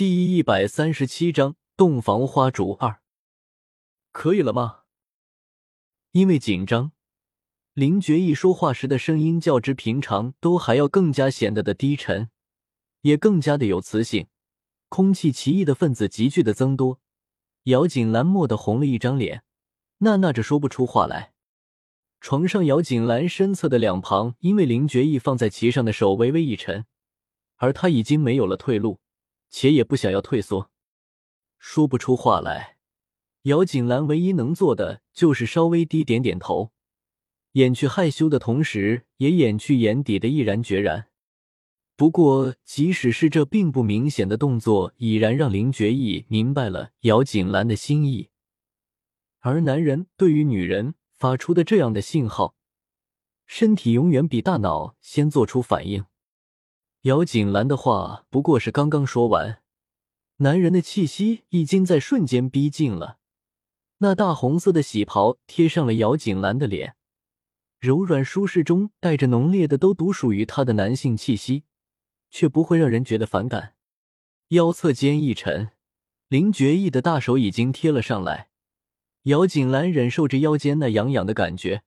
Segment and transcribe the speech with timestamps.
[0.00, 3.02] 第一百三十七章洞房花烛二，
[4.12, 4.84] 可以了吗？
[6.12, 6.92] 因为紧张，
[7.74, 12.30] 林觉义说话时的声音较之平常都还要更加显得的低沉，
[13.02, 14.28] 也更加的有磁性。
[14.88, 16.98] 空气奇异的分子急剧的增多，
[17.64, 19.44] 姚锦兰蓦地红了一张脸，
[19.98, 21.34] 呐呐着说不出话来。
[22.22, 26.86] 床上，姚锦兰身侧的两旁，因为林觉义放在其上的手微微一沉，
[27.56, 28.98] 而他已经没有了退路。
[29.50, 30.70] 且也不想要退缩，
[31.58, 32.78] 说不出话来。
[33.42, 36.72] 姚锦兰唯一能做的就是稍微低点点头，
[37.52, 41.08] 掩去害羞的同时，也掩去眼底的毅然决然。
[41.96, 48.30] 不过，即使是这并不明显的动作，已然让林觉义明白了姚锦兰的心意。
[49.40, 52.54] 而男人对于女人发出的这样的信号，
[53.46, 56.04] 身体永远比大脑先做出反应。
[57.04, 59.62] 姚锦兰的话不过是刚刚说完，
[60.36, 63.16] 男人的气息已经在瞬间逼近了。
[63.98, 66.96] 那大红色的喜袍贴上了姚锦兰的脸，
[67.78, 71.64] 柔软舒适中带着浓烈的都独属于她的男性气息，
[72.30, 73.74] 却不会让人觉得反感。
[74.48, 75.70] 腰侧间一沉，
[76.28, 78.50] 林觉意的大手已经贴了上来。
[79.22, 81.82] 姚锦兰忍受着腰间那痒痒的感觉，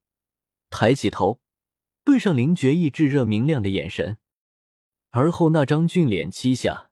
[0.70, 1.38] 抬起头，
[2.04, 4.18] 对上林觉意炙热明亮的眼神。
[5.16, 6.90] 而后那张俊脸七下，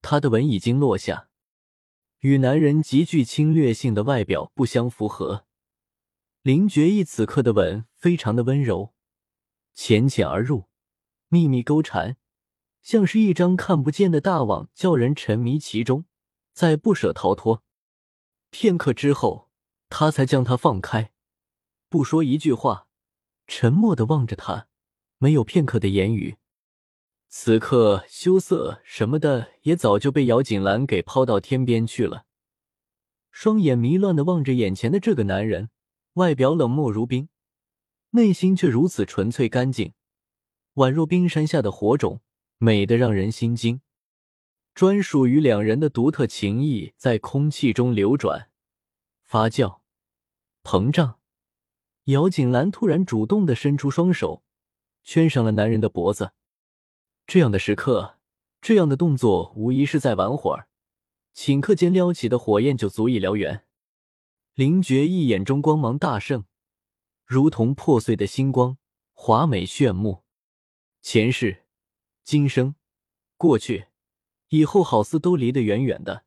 [0.00, 1.28] 他的吻已经落下，
[2.20, 5.44] 与男人极具侵略性的外表不相符合。
[6.42, 8.94] 林觉意此刻的吻非常的温柔，
[9.74, 10.68] 浅浅而入，
[11.26, 12.16] 秘密勾缠，
[12.80, 16.04] 像是一张看不见的大网，叫人沉迷其中，
[16.52, 17.64] 再不舍逃脱。
[18.50, 19.50] 片刻之后，
[19.88, 21.10] 他才将她放开，
[21.88, 22.86] 不说一句话，
[23.48, 24.68] 沉默的望着他，
[25.18, 26.36] 没有片刻的言语。
[27.36, 32.26] 此刻羞涩什么的也早就被姚锦兰给抛到天边去了，
[33.32, 35.68] 双眼迷乱的望着眼前的这个男人，
[36.12, 37.28] 外表冷漠如冰，
[38.10, 39.94] 内心却如此纯粹干净，
[40.74, 42.20] 宛若冰山下的火种，
[42.58, 43.80] 美得让人心惊。
[44.72, 48.48] 专属于两人的独特情谊在空气中流转、
[49.24, 49.80] 发酵、
[50.62, 51.18] 膨胀。
[52.04, 54.44] 姚锦兰突然主动的伸出双手，
[55.02, 56.30] 圈上了男人的脖子。
[57.26, 58.18] 这样的时刻，
[58.60, 60.68] 这样的动作，无疑是在玩会儿，
[61.34, 63.64] 顷刻间撩起的火焰就足以燎原。
[64.54, 66.44] 林觉一眼中光芒大盛，
[67.24, 68.76] 如同破碎的星光，
[69.12, 70.22] 华美炫目。
[71.00, 71.64] 前世、
[72.22, 72.74] 今生、
[73.36, 73.86] 过去、
[74.48, 76.24] 以后，好似都离得远远的。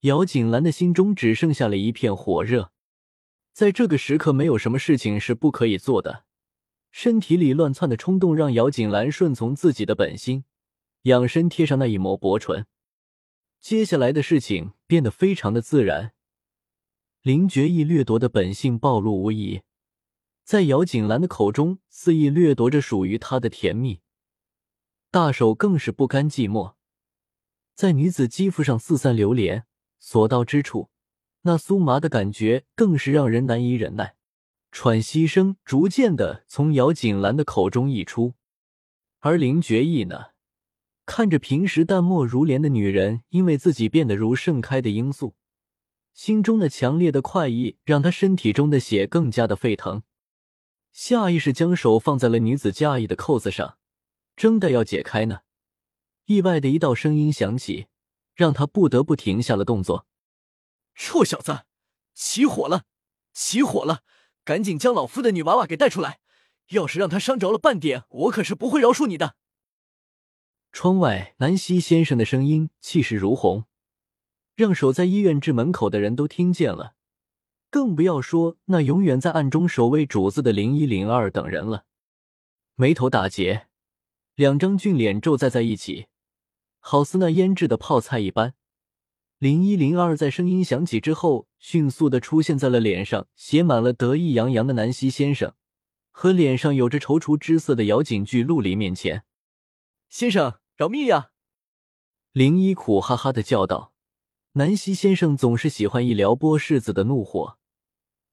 [0.00, 2.70] 姚锦兰的心中只剩下了一片火热。
[3.52, 6.25] 在这个时刻，没有什么事情是不可以做的。
[6.98, 10.44] 身体里乱窜的冲动让姚锦兰顺从自己的本心，
[11.02, 12.64] 仰身贴上那一抹薄唇。
[13.60, 16.14] 接下来的事情变得非常的自然。
[17.20, 19.60] 林觉意掠夺的本性暴露无遗，
[20.42, 24.00] 在姚锦兰的口中肆意掠夺着属于她的甜蜜，
[25.10, 26.76] 大手更是不甘寂寞，
[27.74, 29.66] 在女子肌肤上四散流连，
[29.98, 30.88] 所到之处，
[31.42, 34.16] 那酥麻的感觉更是让人难以忍耐。
[34.78, 38.34] 喘息声逐渐的从姚锦兰的口中溢出，
[39.20, 40.32] 而林觉意呢，
[41.06, 45.34] 看着平时淡漠如莲的女人，因为自己变得如盛开的罂粟，
[46.12, 50.02] 心中的强烈的快意让他身体中的血更加的沸腾，
[50.92, 53.78] 下意识将手放在了女子嫁衣的扣子上，
[54.36, 55.38] 正待要解开呢，
[56.26, 57.86] 意外的一道声音响起，
[58.34, 60.06] 让他不得不停下了动作。
[60.94, 61.64] 臭小子，
[62.12, 62.84] 起火了，
[63.32, 64.02] 起火了！
[64.46, 66.20] 赶紧将老夫的女娃娃给带出来！
[66.68, 69.34] 要是让她伤着了半点，我可是不会饶恕你的。
[70.70, 73.64] 窗外，南希先生的声音气势如虹，
[74.54, 76.94] 让守在医院至门口的人都听见了，
[77.70, 81.84] 更不要说那永远在暗中守卫主子的零一零二等人了。
[82.76, 83.66] 眉头打结，
[84.36, 86.06] 两张俊脸皱在在一起，
[86.78, 88.54] 好似那腌制的泡菜一般。
[89.38, 95.52] 零一零二在声音响起之后，迅速的出现在了脸上写满了得意洋洋的南希先生
[96.10, 99.24] 和脸上有着踌躇之色的姚景巨陆离面前。
[100.08, 101.32] 先生饶命呀！
[102.32, 103.92] 零一苦哈哈的叫道
[104.52, 107.58] ：“南希先生总是喜欢一撩拨世子的怒火，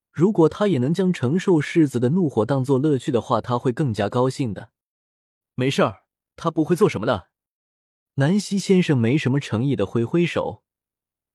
[0.09, 4.69] 如果他也能将承受世子的怒火当做乐趣的话，他会更加高兴的。
[5.55, 6.03] 没事儿，
[6.37, 7.27] 他不会做什么的。”
[8.15, 10.63] 南希先生没什么诚意的挥挥手。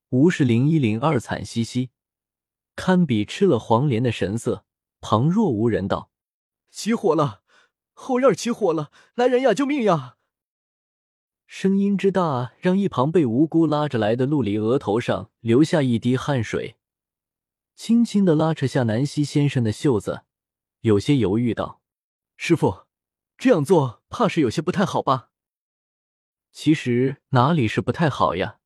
[0.09, 1.91] 无视零一零二惨兮兮，
[2.75, 4.65] 堪比吃了黄连的神色，
[5.01, 6.09] 旁若无人道
[6.71, 7.43] ：“起火了，
[7.93, 10.17] 后院起火了，来人呀，救命呀！”
[11.45, 16.77] 声音之大，让一旁被无辜拉着来的陆离额头上流下一滴汗水，
[17.75, 20.23] 轻轻的拉扯下南希先生的袖子，
[20.81, 21.81] 有些犹豫道
[22.35, 22.87] ：“师傅，
[23.37, 25.29] 这样做怕是有些不太好吧？”
[26.51, 28.58] 其实哪里是不太好呀，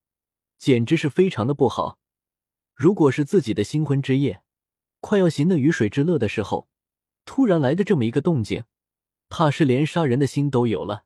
[0.64, 2.00] 简直是非常的不好。
[2.74, 4.44] 如果是自己的新婚之夜，
[5.02, 6.70] 快要行的鱼水之乐的时候，
[7.26, 8.64] 突然来的这么一个动静，
[9.28, 11.04] 怕是连杀人的心都有了。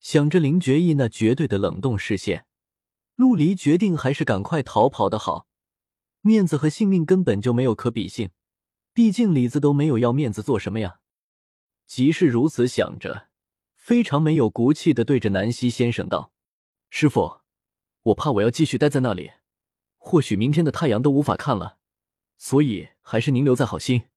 [0.00, 2.46] 想着林觉意那绝对的冷冻视线，
[3.14, 5.46] 陆离决定还是赶快逃跑的好。
[6.22, 8.30] 面子和性命根本就没有可比性，
[8.94, 11.00] 毕竟李子都没有要面子做什么呀？
[11.86, 13.28] 即是如此想着，
[13.76, 16.32] 非常没有骨气的对着南希先生道
[16.88, 17.41] ：“师傅，
[18.02, 19.32] 我怕我要继续待在那里，
[19.96, 21.78] 或许明天的太阳都无法看了，
[22.36, 24.08] 所以还是您留在好心。”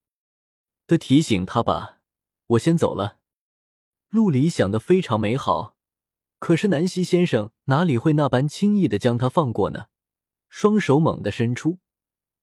[0.88, 2.00] 的提醒他吧，
[2.48, 3.20] 我先走了。
[4.10, 5.76] 陆离想的非常美好。
[6.38, 9.88] 可是南希先生哪里会那般轻易的将他放过呢？
[10.48, 11.80] 双手猛地伸出，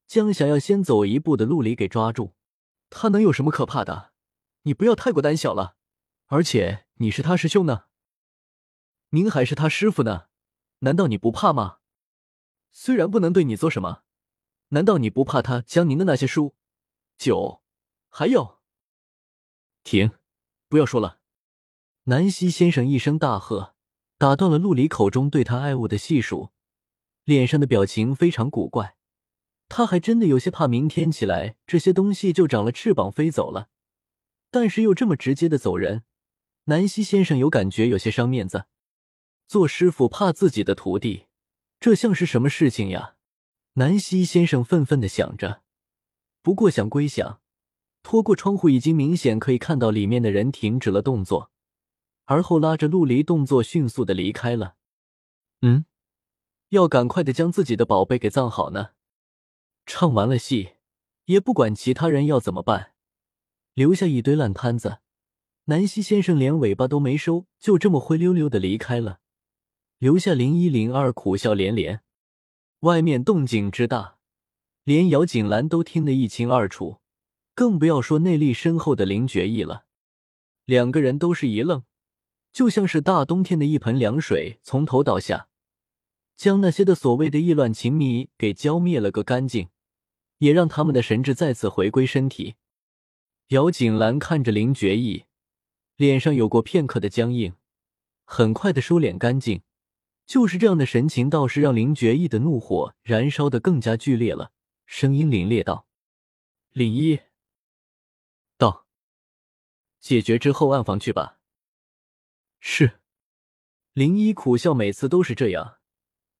[0.06, 2.34] 将想要先走一步的陆离给抓住。
[2.90, 4.12] 他能有什么可怕的？
[4.62, 5.76] 你不要太过胆小了。
[6.26, 7.84] 而且你是他师兄呢，
[9.10, 10.26] 您还是他师傅呢，
[10.84, 11.78] 难道你不怕吗？
[12.70, 14.02] 虽然不能对你做什么，
[14.68, 16.54] 难道你不怕他将您的那些书、
[17.16, 17.62] 酒，
[18.08, 18.60] 还有……
[19.84, 20.12] 停，
[20.68, 21.18] 不要说了。
[22.04, 23.74] 南希先生一声大喝。
[24.18, 26.50] 打断了陆离口中对他爱物的细数，
[27.24, 28.96] 脸上的表情非常古怪。
[29.68, 33.68] 他还真的有些怕，明天起来这些东西就长了翅膀飞走了。
[34.52, 36.04] 但是又这么直接的走人，
[36.66, 38.66] 南希先生有感觉有些伤面子。
[39.52, 41.26] 做师傅怕自己的徒弟，
[41.78, 43.16] 这像是什么事情呀？
[43.74, 45.60] 南希先生愤愤的想着。
[46.40, 47.42] 不过想归想，
[48.02, 51.50] 拖过窗户已经明显可以看到里面的人停止了动作。
[52.24, 54.76] 而后拉着陆离，动作迅速的离开了。
[55.60, 55.84] 嗯，
[56.70, 58.92] 要赶快的将自己的宝贝给葬好呢。
[59.84, 60.76] 唱完了戏，
[61.26, 62.94] 也不管其他人要怎么办，
[63.74, 65.00] 留下一堆烂摊子。
[65.64, 69.18] 南希先生连尾巴都没收，就这么灰溜溜的离开了，
[70.02, 72.00] 留下零一零二苦笑连连。
[72.80, 74.16] 外面动静之大，
[74.82, 76.98] 连姚锦兰都听得一清二楚，
[77.54, 79.84] 更不要说内力深厚的林觉意了。
[80.64, 81.84] 两个人都是一愣。
[82.52, 85.46] 就像是大冬天的一盆凉水从头倒下，
[86.36, 89.68] 将那些的所谓的意乱情迷给浇灭了个干净，
[90.38, 92.56] 也让他们的神智再次回归身体。
[93.50, 95.26] 姚锦兰看着林觉意，
[95.94, 97.54] 脸上有过片刻的僵硬，
[98.24, 99.62] 很快的收敛干净。
[100.26, 104.52] 就是这样的神情，倒是让林觉意的怒火燃烧的更加剧烈了，
[104.86, 105.86] 声音凛冽道
[106.72, 107.20] ：“林一，
[108.56, 108.86] 道，
[110.00, 111.38] 解决之后暗房去吧。”
[112.60, 113.00] 是，
[113.92, 115.78] 林一苦笑，每次都是这样。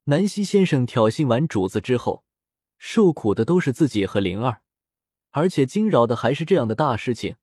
[0.05, 2.25] 南希先生挑衅完主子之后，
[2.77, 4.61] 受苦的都是自己和灵儿，
[5.31, 7.35] 而且惊扰的还是这样的大事情，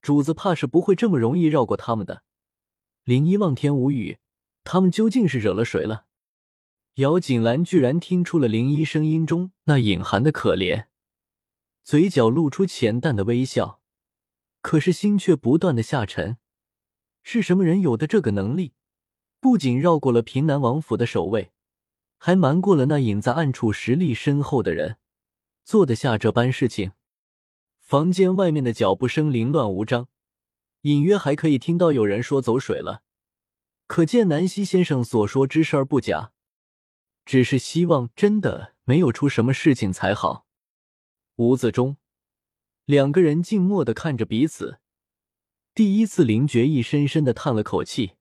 [0.00, 2.22] 主子怕是不会这么容易绕过他们的。
[3.04, 4.18] 林一望天无语，
[4.64, 6.06] 他们究竟是惹了谁了？
[6.94, 10.86] 姚锦兰居然听出了林一声音中那隐含的可怜，
[11.82, 13.80] 嘴角露出浅淡的微笑，
[14.62, 16.38] 可是心却不断的下沉。
[17.22, 18.72] 是什么人有的这个能力？
[19.38, 21.52] 不仅绕过了平南王府的守卫，
[22.16, 24.96] 还瞒过了那隐在暗处实力深厚的人，
[25.62, 26.92] 做得下这般事情？
[27.78, 30.08] 房间外面的脚步声凌乱无章，
[30.82, 33.02] 隐约还可以听到有人说走水了，
[33.86, 36.32] 可见南希先生所说之事儿不假。
[37.24, 40.46] 只是希望真的没有出什么事情才好。
[41.36, 41.96] 屋子中，
[42.84, 44.78] 两个人静默的看着彼此。
[45.74, 48.12] 第一次，林觉意深深的叹了口气，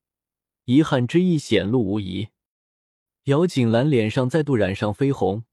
[0.66, 2.30] 遗憾之意显露无遗。
[3.26, 5.44] 姚锦兰脸上再度染上绯红，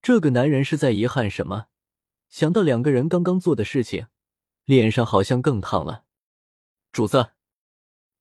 [0.00, 1.66] 这个男人是在遗憾什么？
[2.28, 4.06] 想到两个人刚刚做的事情，
[4.64, 6.04] 脸上好像更烫了。
[6.92, 7.30] 主子，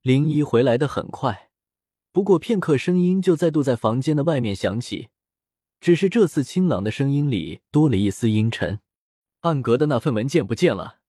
[0.03, 1.49] 林一回来的很快，
[2.11, 5.07] 不过片刻，声音就再度在房间的外面响起，
[5.79, 8.81] 只是这次清朗的声音里多了一丝阴沉。
[9.43, 10.99] 暗格的那份文件不见了。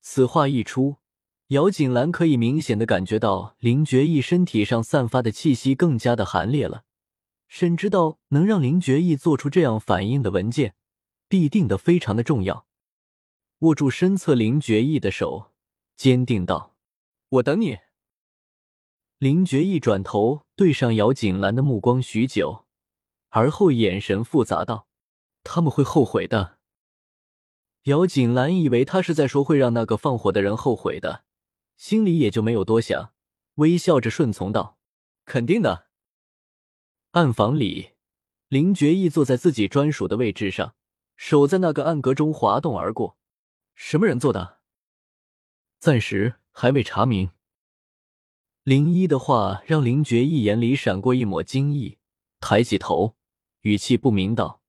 [0.00, 0.98] 此话一出，
[1.48, 6.84] 姚锦兰可以明显的感觉到林觉意身体上散发的气息更加的寒冽了。
[7.48, 10.76] 沈知道能让林觉意做出这样反应的文件，
[11.26, 12.64] 必定的非常的重要。
[13.58, 15.50] 握住身侧林觉意的手，
[15.96, 16.71] 坚定道
[17.32, 17.78] ：“我等你。”
[19.18, 22.66] 林觉意转头对上姚锦兰的目光许久，
[23.28, 24.88] 而后眼神复杂道
[25.44, 26.58] ：“他们会后悔的。”
[27.84, 31.24] 姚锦兰以为他是在说会让那个放火的人后悔的，
[31.76, 33.12] 心里也就没有多想，
[33.54, 34.78] 微笑着顺从道
[35.24, 35.88] ：“肯定的。
[37.12, 37.92] 暗房里，
[38.48, 40.74] 林觉意坐在自己专属的位置上，
[41.16, 43.16] 手在那个暗格中滑动而过。
[43.74, 44.60] 什么人做的？
[45.78, 47.30] 暂时还未查明。
[48.62, 51.98] 林一的话让林觉一眼里闪过一抹惊异，
[52.38, 53.16] 抬起头，
[53.62, 54.62] 语气不明道：“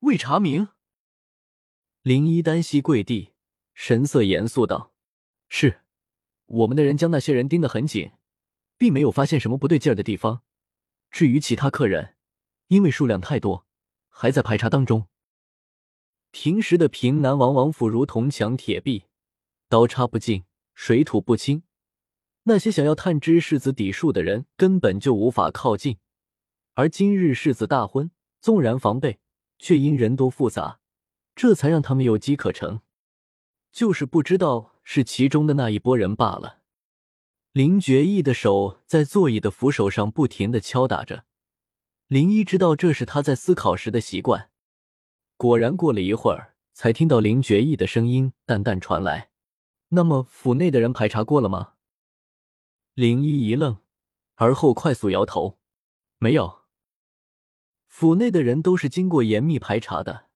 [0.00, 0.68] 未查明。”
[2.02, 3.32] 林一单膝跪地，
[3.74, 4.92] 神色严肃道
[5.48, 5.82] ：“是，
[6.46, 8.10] 我们的人将那些人盯得很紧，
[8.76, 10.42] 并没有发现什么不对劲儿的地方。
[11.10, 12.16] 至于其他客人，
[12.66, 13.66] 因为数量太多，
[14.08, 15.06] 还在排查当中。
[16.32, 19.04] 平时的平南王王府如铜墙铁壁，
[19.68, 20.44] 刀插不进，
[20.76, 21.64] 水土不侵。”
[22.48, 25.98] 那些想要探知世子底数的人根本就无法靠近，
[26.74, 29.18] 而今日世子大婚，纵然防备，
[29.58, 30.78] 却因人多复杂，
[31.34, 32.82] 这才让他们有机可乘。
[33.72, 36.60] 就是不知道是其中的那一拨人罢了。
[37.50, 41.24] 林觉义的手在座椅的扶手上不停的敲打着，
[42.06, 44.50] 林一知道这是他在思考时的习惯。
[45.36, 49.30] 果然，过了一会儿，才听到林觉义的声音淡淡传来
[49.88, 51.74] ：“那么，府内的人排查过了吗？”
[52.94, 53.78] 林一一愣，
[54.34, 55.58] 而后快速摇头
[56.18, 56.60] ：“没有。
[57.86, 60.26] 府内的人都是经过严密排查的，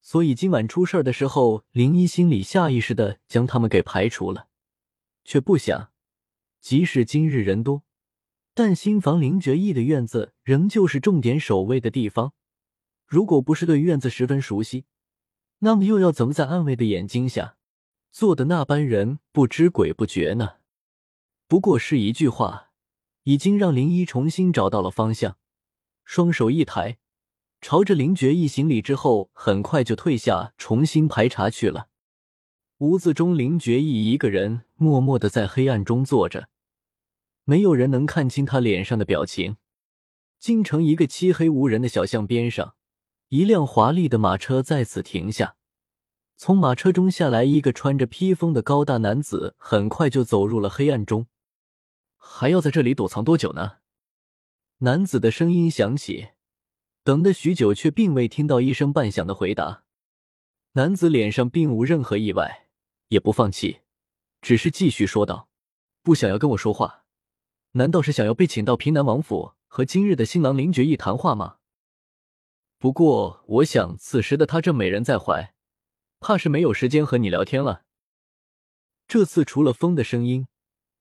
[0.00, 4.48] 所以今晚出事儿的时候，林一心里下意识的将他们给排除了。
[5.24, 5.90] 却不想，
[6.60, 7.82] 即使今日人多，
[8.54, 12.32] 但新房林觉义的院子仍旧是重点守卫的地方。
[13.06, 14.84] 如果不是对院子十分熟悉，
[15.58, 17.56] 那么又要怎么在暗卫的眼睛下，
[18.16, 20.54] 做的那般人不知鬼不觉呢？”
[21.46, 22.70] 不过是一句话，
[23.24, 25.36] 已经让林一重新找到了方向。
[26.02, 26.96] 双手一抬，
[27.60, 31.88] 朝着林觉一行礼之后，很快就退下，重新排查去了。
[32.78, 36.48] 屋子中，林觉义一个人默默的在黑暗中坐着，
[37.44, 39.58] 没有人能看清他脸上的表情。
[40.38, 42.76] 京城一个漆黑无人的小巷边上，
[43.28, 45.56] 一辆华丽的马车在此停下。
[46.36, 51.26] 从马车中下来一个穿着披风的高大男子，很快就走入了黑暗中。
[52.16, 53.78] 还要在这里躲藏多久呢？
[54.78, 56.28] 男子的声音响起，
[57.02, 59.84] 等了许久，却并未听到一声半响的回答。
[60.72, 62.68] 男子脸上并无任何意外，
[63.08, 63.80] 也不放弃，
[64.42, 65.48] 只是继续说道
[66.04, 67.04] ：“不想要跟我说话，
[67.72, 71.56] 难道是想要被请到平南王府和今日的新郎林觉义谈话吗？
[72.78, 75.54] 不过，我想此时的他正美人在怀，
[76.20, 77.84] 怕是没有时间和你聊天了。
[79.06, 80.46] 这次除了风的声音。”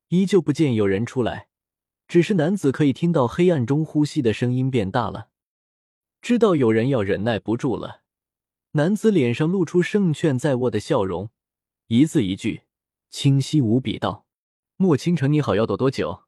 [0.09, 1.47] 依旧不见有人出来，
[2.07, 5.29] 只是男子可以听到黑暗中呼吸的声音变大了，
[6.21, 8.03] 知道有人要忍耐不住了。
[8.73, 11.31] 男子脸上露出胜券在握的笑容，
[11.87, 12.61] 一字一句
[13.09, 14.27] 清晰无比道
[14.77, 16.21] ：“莫倾城，你好，要躲多久？”